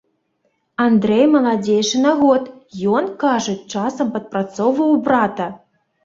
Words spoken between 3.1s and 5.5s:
кажуць, часам падпрацоўваў у брата.